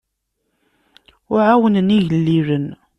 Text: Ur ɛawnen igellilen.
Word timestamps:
Ur 1.31 1.39
ɛawnen 1.47 1.93
igellilen. 1.97 2.67